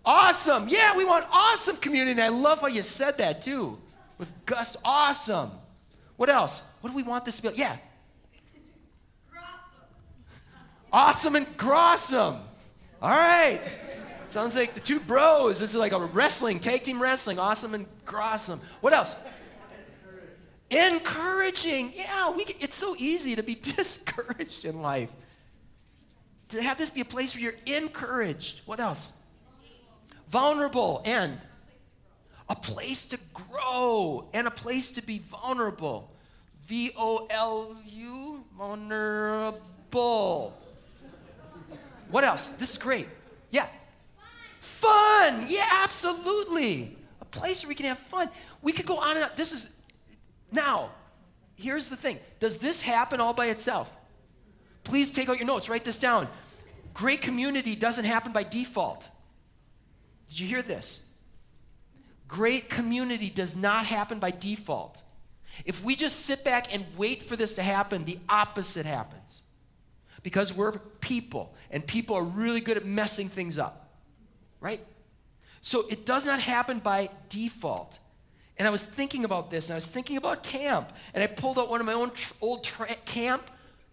[0.05, 0.69] Awesome.
[0.69, 2.21] Yeah, we want awesome community.
[2.21, 3.77] I love how you said that too.
[4.17, 5.51] With Gust, awesome.
[6.15, 6.61] What else?
[6.81, 7.57] What do we want this to be?
[7.57, 7.77] Yeah.
[10.91, 12.39] Awesome and Grossum.
[13.01, 13.61] All right.
[14.27, 15.59] Sounds like the two bros.
[15.59, 17.39] This is like a wrestling, tag team wrestling.
[17.39, 18.59] Awesome and Grossum.
[18.81, 19.15] What else?
[20.69, 21.93] Encouraging.
[21.95, 25.09] Yeah, we, it's so easy to be discouraged in life
[26.53, 28.61] to have this be a place where you're encouraged.
[28.65, 29.11] What else?
[30.29, 31.37] Vulnerable and
[32.53, 36.11] a place to grow and a place to be vulnerable.
[36.67, 39.59] V O L U, vulnerable.
[42.11, 42.49] What else?
[42.49, 43.07] This is great.
[43.49, 43.65] Yeah.
[44.59, 45.47] Fun.
[45.47, 46.95] Yeah, absolutely.
[47.21, 48.29] A place where we can have fun.
[48.61, 49.31] We could go on and on.
[49.35, 49.71] This is,
[50.51, 50.91] now,
[51.55, 52.19] here's the thing.
[52.39, 53.91] Does this happen all by itself?
[54.83, 56.27] Please take out your notes, write this down.
[56.93, 59.09] Great community doesn't happen by default.
[60.29, 61.09] Did you hear this?
[62.27, 65.01] Great community does not happen by default.
[65.65, 69.43] If we just sit back and wait for this to happen, the opposite happens.
[70.23, 73.89] Because we're people, and people are really good at messing things up,
[74.61, 74.83] right?
[75.61, 77.99] So it does not happen by default.
[78.57, 81.59] And I was thinking about this, and I was thinking about camp, and I pulled
[81.59, 83.49] out one of my own tr- old tra- camp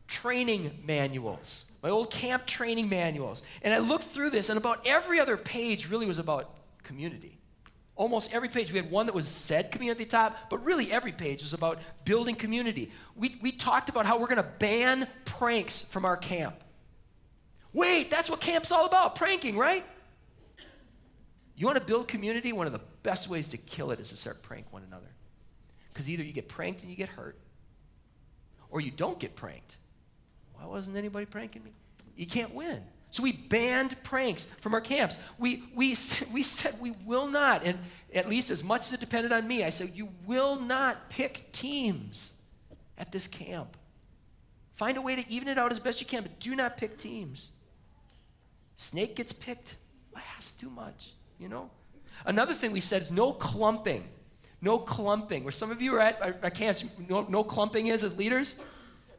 [0.07, 3.43] training manuals, my old camp training manuals.
[3.63, 7.40] And I looked through this, and about every other page really was about community.
[8.01, 10.91] Almost every page, we had one that was said community at the top, but really
[10.91, 12.91] every page was about building community.
[13.15, 16.55] We, we talked about how we're going to ban pranks from our camp.
[17.75, 19.85] Wait, that's what camp's all about pranking, right?
[21.57, 22.55] You want to build community?
[22.55, 25.11] One of the best ways to kill it is to start prank one another.
[25.93, 27.37] Because either you get pranked and you get hurt,
[28.71, 29.77] or you don't get pranked
[30.61, 31.71] why wasn't anybody pranking me?
[32.17, 32.83] You can't win.
[33.11, 35.17] So we banned pranks from our camps.
[35.39, 35.97] We, we,
[36.33, 37.79] we said we will not, and
[38.15, 41.51] at least as much as it depended on me, I said, you will not pick
[41.53, 42.35] teams
[42.99, 43.77] at this camp.
[44.77, 46.97] Find a way to even it out as best you can, but do not pick
[46.97, 47.51] teams.
[48.77, 49.77] Snake gets picked
[50.15, 51.71] last too much, you know?
[52.25, 54.09] Another thing we said is no clumping.
[54.63, 55.45] No clumping.
[55.45, 58.61] Where some of you are at our, camps, no, no clumping is as leaders?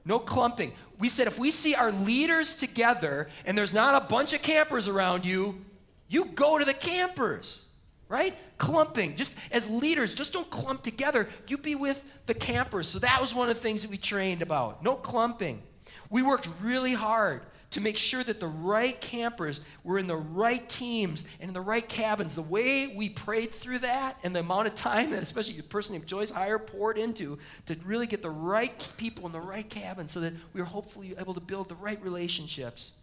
[0.06, 0.74] No clumping.
[0.98, 4.88] We said if we see our leaders together and there's not a bunch of campers
[4.88, 5.64] around you,
[6.08, 7.68] you go to the campers,
[8.10, 8.36] right?
[8.58, 9.16] Clumping.
[9.16, 11.30] Just as leaders, just don't clump together.
[11.48, 12.88] You be with the campers.
[12.88, 14.84] So that was one of the things that we trained about.
[14.84, 15.62] No clumping.
[16.10, 20.68] We worked really hard to make sure that the right campers were in the right
[20.68, 22.36] teams and in the right cabins.
[22.36, 25.94] The way we prayed through that and the amount of time that, especially the person
[25.94, 30.08] named Joyce Heyer poured into to really get the right people in the right cabin
[30.08, 32.94] so that we were hopefully able to build the right relationships.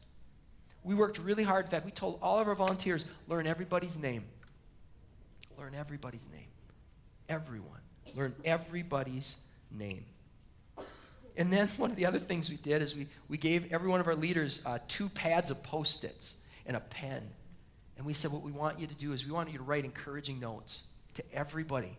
[0.84, 1.64] We worked really hard.
[1.64, 4.24] In fact, we told all of our volunteers learn everybody's name.
[5.58, 6.46] Learn everybody's name.
[7.28, 7.80] Everyone.
[8.14, 9.38] Learn everybody's
[9.70, 10.04] name.
[11.38, 14.00] And then one of the other things we did is we, we gave every one
[14.00, 17.22] of our leaders uh, two pads of post its and a pen.
[17.96, 19.84] And we said, What we want you to do is we want you to write
[19.84, 21.96] encouraging notes to everybody.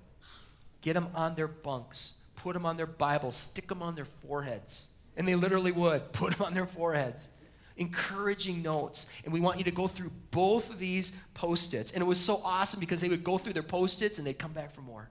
[0.81, 4.89] Get them on their bunks, put them on their Bibles, stick them on their foreheads.
[5.15, 7.29] And they literally would put them on their foreheads.
[7.77, 9.07] Encouraging notes.
[9.23, 11.93] And we want you to go through both of these post its.
[11.93, 14.37] And it was so awesome because they would go through their post its and they'd
[14.37, 15.09] come back for more.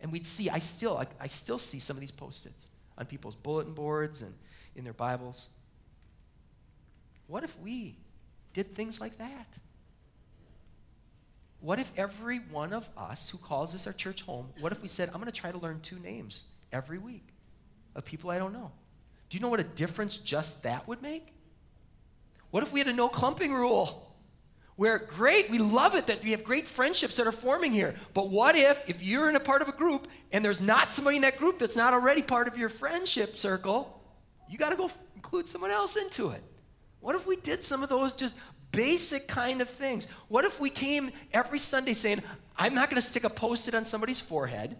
[0.00, 3.06] And we'd see, I still, I, I still see some of these post its on
[3.06, 4.34] people's bulletin boards and
[4.74, 5.48] in their Bibles.
[7.26, 7.96] What if we
[8.52, 9.46] did things like that?
[11.60, 14.88] What if every one of us who calls this our church home, what if we
[14.88, 17.28] said, I'm going to try to learn two names every week
[17.94, 18.72] of people I don't know?
[19.30, 21.32] Do you know what a difference just that would make?
[22.50, 24.11] What if we had a no clumping rule?
[24.82, 27.94] Where great, we love it that we have great friendships that are forming here.
[28.14, 31.18] But what if, if you're in a part of a group and there's not somebody
[31.18, 34.02] in that group that's not already part of your friendship circle,
[34.50, 36.42] you got to go include someone else into it.
[36.98, 38.34] What if we did some of those just
[38.72, 40.08] basic kind of things?
[40.26, 42.20] What if we came every Sunday saying,
[42.56, 44.76] I'm not going to stick a post it on somebody's forehead,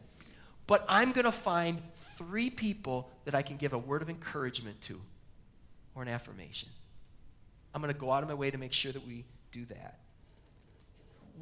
[0.66, 1.80] but I'm going to find
[2.16, 5.00] three people that I can give a word of encouragement to
[5.94, 6.70] or an affirmation?
[7.72, 9.98] I'm going to go out of my way to make sure that we do that.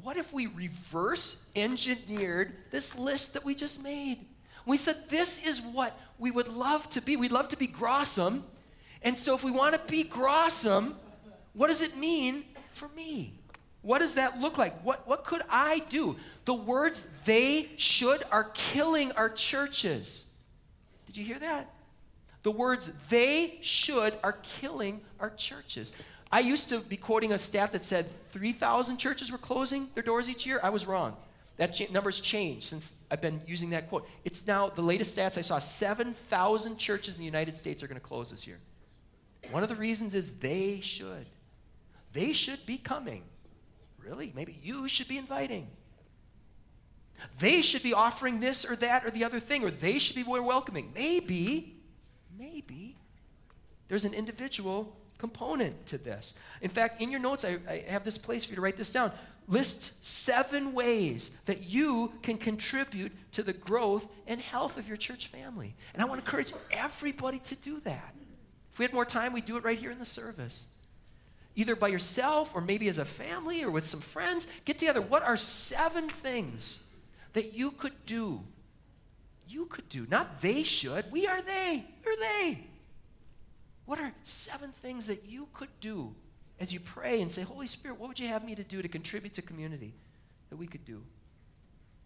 [0.01, 4.19] What if we reverse engineered this list that we just made?
[4.65, 7.17] We said, this is what we would love to be.
[7.17, 8.43] We'd love to be Grossum.
[9.01, 10.93] And so, if we want to be Grossum,
[11.53, 12.43] what does it mean
[12.73, 13.33] for me?
[13.81, 14.79] What does that look like?
[14.83, 16.15] What, what could I do?
[16.45, 20.31] The words they should are killing our churches.
[21.07, 21.73] Did you hear that?
[22.43, 25.93] The words they should are killing our churches.
[26.31, 30.29] I used to be quoting a stat that said 3,000 churches were closing their doors
[30.29, 30.59] each year.
[30.63, 31.17] I was wrong.
[31.57, 34.07] That cha- number's changed since I've been using that quote.
[34.23, 37.99] It's now, the latest stats I saw, 7,000 churches in the United States are going
[37.99, 38.59] to close this year.
[39.51, 41.25] One of the reasons is they should.
[42.13, 43.23] They should be coming.
[43.97, 44.31] Really?
[44.33, 45.67] Maybe you should be inviting.
[47.39, 50.23] They should be offering this or that or the other thing, or they should be
[50.23, 50.91] more welcoming.
[50.95, 51.75] Maybe,
[52.39, 52.95] maybe
[53.89, 56.33] there's an individual component to this.
[56.61, 58.89] In fact, in your notes, I, I, have this place for you to write this
[58.89, 59.11] down.
[59.47, 65.27] List seven ways that you can contribute to the growth and health of your church
[65.27, 65.75] family.
[65.93, 68.15] And I want to encourage everybody to do that.
[68.73, 70.69] If we had more time, we'd do it right here in the service.
[71.55, 74.47] Either by yourself or maybe as a family or with some friends.
[74.65, 75.01] Get together.
[75.01, 76.89] What are seven things
[77.33, 78.41] that you could do?
[79.47, 80.07] You could do.
[80.09, 81.11] Not they should.
[81.11, 81.85] We are they.
[82.03, 82.70] You're they.
[83.85, 86.13] What are seven things that you could do
[86.59, 88.87] as you pray and say, Holy Spirit, what would you have me to do to
[88.87, 89.93] contribute to community
[90.49, 91.03] that we could do?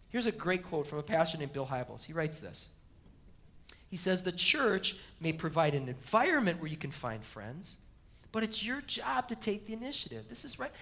[0.08, 2.06] Here's a great quote from a pastor named Bill Hybels.
[2.06, 2.70] He writes this.
[3.88, 7.78] He says, The church may provide an environment where you can find friends,
[8.32, 10.24] but it's your job to take the initiative.
[10.28, 10.72] This is right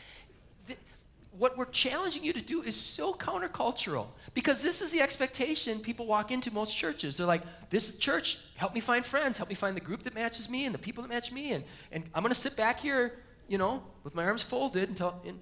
[1.39, 6.07] what we're challenging you to do is so countercultural because this is the expectation people
[6.07, 7.17] walk into most churches.
[7.17, 10.49] They're like, this church, help me find friends, help me find the group that matches
[10.49, 11.53] me and the people that match me.
[11.53, 13.19] And, and I'm going to sit back here,
[13.49, 15.21] you know, with my arms folded until.
[15.27, 15.41] And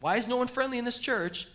[0.00, 1.48] why is no one friendly in this church?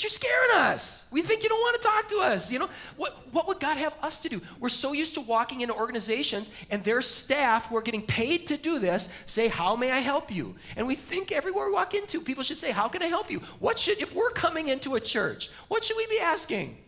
[0.00, 1.06] You're scaring us.
[1.10, 2.50] We think you don't want to talk to us.
[2.50, 4.40] You know, what, what would God have us to do?
[4.58, 8.56] We're so used to walking into organizations and their staff who are getting paid to
[8.56, 10.54] do this say, How may I help you?
[10.76, 13.40] And we think everywhere we walk into, people should say, How can I help you?
[13.58, 16.78] What should, if we're coming into a church, what should we be asking?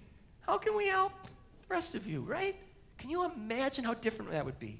[0.40, 2.56] How can we help the rest of you, right?
[2.98, 4.78] Can you imagine how different that would be?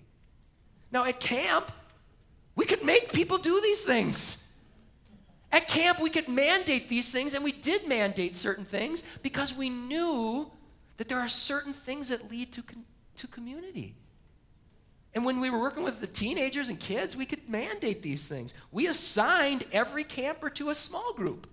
[0.92, 1.72] Now, at camp,
[2.54, 4.43] we could make people do these things.
[5.54, 9.70] At camp, we could mandate these things, and we did mandate certain things because we
[9.70, 10.50] knew
[10.96, 12.64] that there are certain things that lead to,
[13.14, 13.94] to community.
[15.14, 18.52] And when we were working with the teenagers and kids, we could mandate these things.
[18.72, 21.46] We assigned every camper to a small group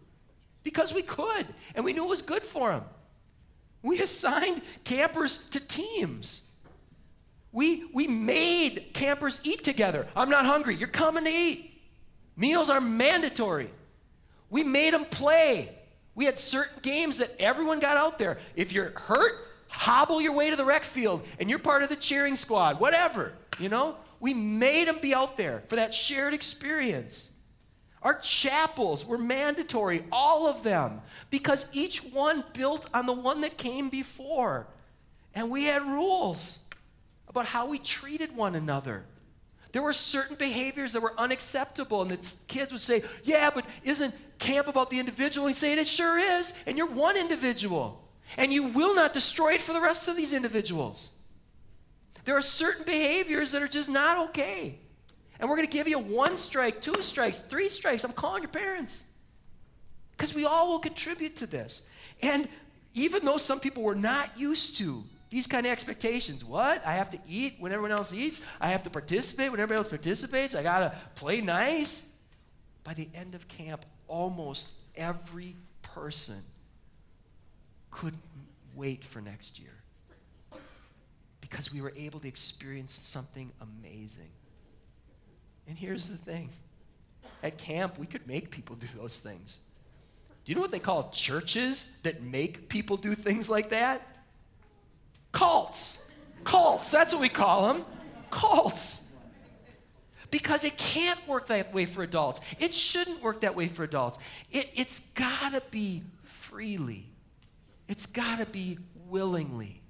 [0.63, 2.85] because we could, and we knew it was good for them.
[3.83, 6.49] We assigned campers to teams.
[7.51, 10.07] We, we made campers eat together.
[10.15, 10.75] I'm not hungry.
[10.75, 11.79] You're coming to eat.
[12.35, 13.69] Meals are mandatory.
[14.51, 15.71] We made them play.
[16.13, 18.38] We had certain games that everyone got out there.
[18.55, 21.95] If you're hurt, hobble your way to the rec field and you're part of the
[21.95, 23.95] cheering squad, whatever, you know?
[24.19, 27.32] We made them be out there for that shared experience.
[28.03, 33.57] Our chapels were mandatory, all of them, because each one built on the one that
[33.57, 34.67] came before.
[35.34, 36.59] And we had rules
[37.28, 39.05] about how we treated one another.
[39.71, 44.13] There were certain behaviors that were unacceptable, and the kids would say, Yeah, but isn't
[44.41, 45.47] camp about the individual?
[45.47, 48.01] And say, It sure is, and you're one individual.
[48.37, 51.11] And you will not destroy it for the rest of these individuals.
[52.23, 54.77] There are certain behaviors that are just not okay.
[55.39, 58.03] And we're going to give you one strike, two strikes, three strikes.
[58.03, 59.05] I'm calling your parents.
[60.11, 61.83] Because we all will contribute to this.
[62.21, 62.47] And
[62.93, 66.85] even though some people were not used to these kind of expectations, what?
[66.85, 68.41] I have to eat when everyone else eats.
[68.59, 70.53] I have to participate when everybody else participates.
[70.53, 72.07] I got to play nice.
[72.83, 76.43] By the end of camp, almost every person
[77.89, 78.22] couldn't
[78.76, 79.72] wait for next year
[81.39, 84.30] because we were able to experience something amazing.
[85.68, 86.49] And here's the thing
[87.41, 89.59] at camp, we could make people do those things.
[90.43, 94.01] Do you know what they call churches that make people do things like that?
[95.32, 96.12] Cults.
[96.43, 97.86] Cults, that's what we call them.
[98.30, 99.11] Cults.
[100.32, 102.39] Because it can't work that way for adults.
[102.59, 104.17] It shouldn't work that way for adults.
[104.49, 107.05] It, it's got to be freely,
[107.88, 109.82] it's got to be willingly.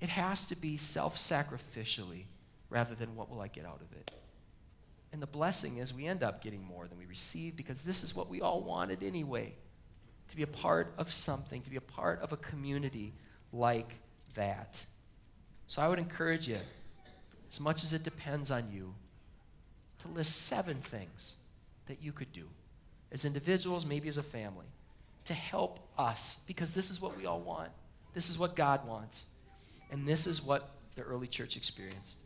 [0.00, 2.24] It has to be self sacrificially
[2.70, 4.10] rather than what will I get out of it.
[5.12, 8.14] And the blessing is we end up getting more than we receive because this is
[8.14, 9.54] what we all wanted anyway
[10.28, 13.12] to be a part of something, to be a part of a community
[13.52, 13.94] like
[14.34, 14.84] that.
[15.66, 16.58] So I would encourage you,
[17.50, 18.94] as much as it depends on you,
[20.02, 21.36] to list seven things
[21.86, 22.44] that you could do
[23.12, 24.66] as individuals, maybe as a family,
[25.24, 27.70] to help us because this is what we all want.
[28.14, 29.26] This is what God wants.
[29.90, 32.16] And this is what the early church experienced.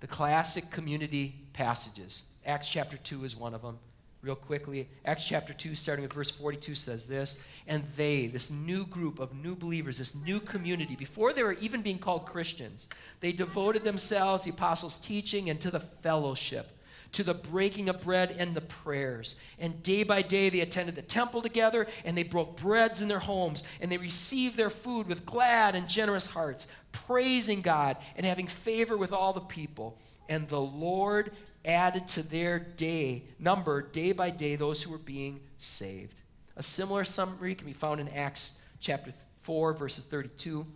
[0.00, 2.24] The classic community passages.
[2.46, 3.78] Acts chapter 2 is one of them.
[4.20, 8.86] Real quickly, Acts chapter 2, starting with verse 42, says this And they, this new
[8.86, 12.88] group of new believers, this new community, before they were even being called Christians,
[13.20, 16.70] they devoted themselves, the apostles' teaching, and to the fellowship
[17.12, 19.36] to the breaking of bread and the prayers.
[19.58, 23.18] And day by day they attended the temple together and they broke breads in their
[23.18, 28.46] homes and they received their food with glad and generous hearts, praising God and having
[28.46, 29.98] favor with all the people.
[30.28, 31.32] And the Lord
[31.64, 36.20] added to their day number day by day those who were being saved.
[36.56, 40.66] A similar summary can be found in Acts chapter 4 verses 32.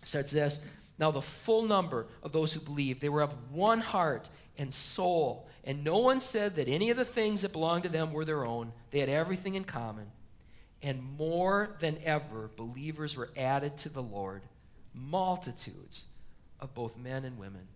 [0.00, 0.66] It says this,
[0.98, 5.48] now the full number of those who believed, they were of one heart and soul
[5.64, 8.44] and no one said that any of the things that belonged to them were their
[8.44, 8.72] own.
[8.90, 10.06] They had everything in common.
[10.82, 14.42] And more than ever, believers were added to the Lord,
[14.92, 16.06] multitudes
[16.58, 17.68] of both men and women.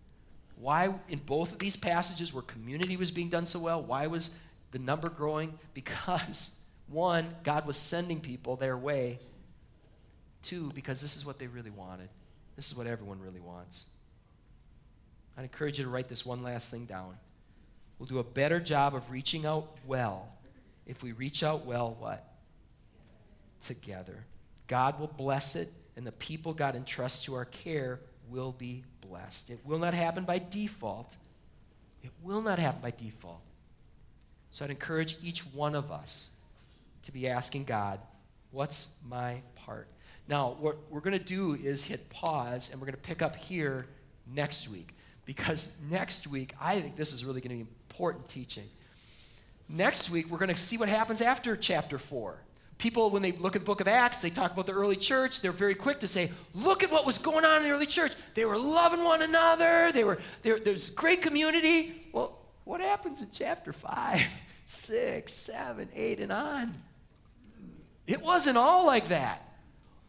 [0.56, 4.30] Why, in both of these passages where community was being done so well, why was
[4.72, 5.58] the number growing?
[5.74, 9.20] Because, one, God was sending people their way.
[10.42, 12.08] Two, because this is what they really wanted.
[12.56, 13.88] This is what everyone really wants.
[15.36, 17.16] I'd encourage you to write this one last thing down.
[17.98, 20.28] We'll do a better job of reaching out well
[20.86, 22.24] if we reach out well, what?
[23.60, 24.24] Together.
[24.68, 29.50] God will bless it, and the people God entrusts to our care will be blessed.
[29.50, 31.16] It will not happen by default.
[32.02, 33.40] It will not happen by default.
[34.50, 36.32] So I'd encourage each one of us
[37.02, 38.00] to be asking God,
[38.50, 39.88] what's my part?
[40.28, 43.36] Now, what we're going to do is hit pause, and we're going to pick up
[43.36, 43.86] here
[44.26, 44.94] next week.
[45.24, 48.68] Because next week, I think this is really going to be important teaching.
[49.70, 52.36] Next week, we're going to see what happens after chapter 4.
[52.76, 55.40] People, when they look at the book of Acts, they talk about the early church.
[55.40, 58.12] They're very quick to say, look at what was going on in the early church.
[58.34, 59.92] They were loving one another.
[59.92, 62.06] They were, there, there's great community.
[62.12, 64.20] Well, what happens in chapter 5,
[64.66, 66.74] 6, 7, 8, and on?
[68.06, 69.42] It wasn't all like that.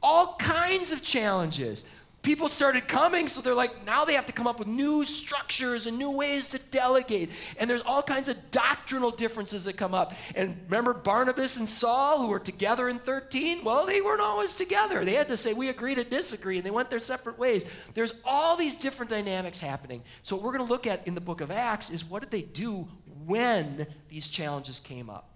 [0.03, 1.85] All kinds of challenges
[2.27, 5.87] people started coming, so they're like, now they have to come up with new structures
[5.87, 7.29] and new ways to delegate.
[7.57, 10.13] And there's all kinds of doctrinal differences that come up.
[10.35, 13.63] And remember Barnabas and Saul, who were together in 13?
[13.63, 15.05] Well, they weren't always together.
[15.05, 17.65] They had to say, we agree to disagree, and they went their separate ways.
[17.93, 20.03] There's all these different dynamics happening.
[20.21, 22.31] So, what we're going to look at in the book of Acts is what did
[22.31, 22.89] they do
[23.25, 25.29] when these challenges came up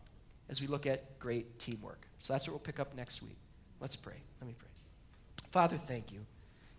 [0.49, 2.05] as we look at great teamwork.
[2.19, 3.37] So, that's what we'll pick up next week.
[3.79, 4.21] Let's pray.
[4.41, 4.67] Let me pray.
[5.51, 6.25] Father, thank you.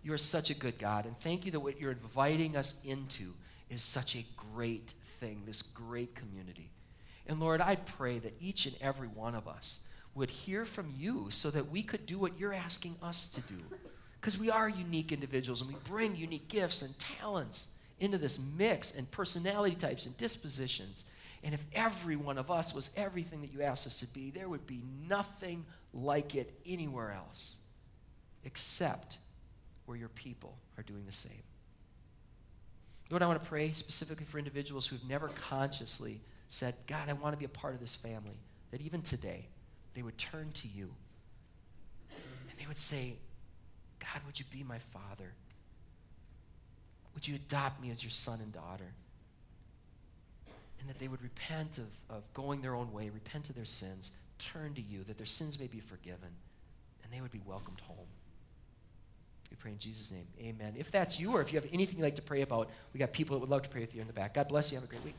[0.03, 1.05] You are such a good God.
[1.05, 3.33] And thank you that what you're inviting us into
[3.69, 6.69] is such a great thing, this great community.
[7.25, 9.79] And Lord, I pray that each and every one of us
[10.13, 13.57] would hear from you so that we could do what you're asking us to do.
[14.19, 18.91] Because we are unique individuals and we bring unique gifts and talents into this mix
[18.91, 21.05] and personality types and dispositions.
[21.43, 24.49] And if every one of us was everything that you asked us to be, there
[24.49, 27.57] would be nothing like it anywhere else
[28.45, 29.17] except
[29.85, 31.43] where your people are doing the same.
[33.09, 37.33] Lord, I want to pray specifically for individuals who've never consciously said, God, I want
[37.33, 38.39] to be a part of this family,
[38.71, 39.47] that even today
[39.93, 40.89] they would turn to you
[42.09, 43.13] and they would say,
[43.99, 45.33] God, would you be my father?
[47.13, 48.93] Would you adopt me as your son and daughter?
[50.79, 54.11] And that they would repent of, of going their own way, repent of their sins,
[54.39, 56.29] turn to you, that their sins may be forgiven,
[57.03, 58.07] and they would be welcomed home.
[59.53, 60.25] We pray in Jesus' name.
[60.41, 60.73] Amen.
[60.75, 63.13] If that's you, or if you have anything you'd like to pray about, we got
[63.13, 64.33] people that would love to pray with you in the back.
[64.33, 64.77] God bless you.
[64.77, 65.13] Have a great week.